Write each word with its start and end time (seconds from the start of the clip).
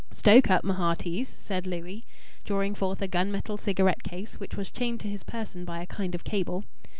"Stoke 0.09 0.49
up, 0.49 0.63
my 0.63 0.73
hearties!" 0.73 1.27
said 1.29 1.67
Louis, 1.67 2.05
drawing 2.43 2.73
forth 2.73 3.03
a 3.03 3.07
gun 3.07 3.31
metal 3.31 3.55
cigarette 3.55 4.01
case, 4.01 4.39
which 4.39 4.57
was 4.57 4.71
chained 4.71 4.99
to 5.01 5.07
his 5.07 5.21
person 5.21 5.63
by 5.63 5.79
a 5.79 5.85
kind 5.85 6.15
of 6.15 6.23
cable. 6.23 6.63